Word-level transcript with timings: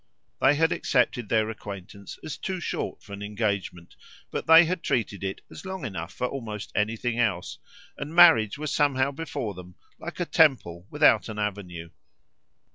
They 0.41 0.55
had 0.55 0.71
accepted 0.71 1.29
their 1.29 1.51
acquaintance 1.51 2.17
as 2.23 2.35
too 2.35 2.59
short 2.59 3.03
for 3.03 3.13
an 3.13 3.21
engagement, 3.21 3.95
but 4.31 4.47
they 4.47 4.65
had 4.65 4.81
treated 4.81 5.23
it 5.23 5.41
as 5.51 5.63
long 5.63 5.85
enough 5.85 6.11
for 6.11 6.25
almost 6.25 6.71
anything 6.73 7.19
else, 7.19 7.59
and 7.99 8.11
marriage 8.15 8.57
was 8.57 8.73
somehow 8.73 9.11
before 9.11 9.53
them 9.53 9.75
like 9.99 10.19
a 10.19 10.25
temple 10.25 10.87
without 10.89 11.29
an 11.29 11.37
avenue. 11.37 11.91